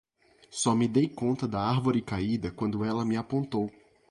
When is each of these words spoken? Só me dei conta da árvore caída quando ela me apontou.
Só 0.49 0.73
me 0.73 0.87
dei 0.87 1.07
conta 1.07 1.47
da 1.47 1.61
árvore 1.61 2.01
caída 2.01 2.49
quando 2.49 2.83
ela 2.83 3.05
me 3.05 3.15
apontou. 3.15 3.69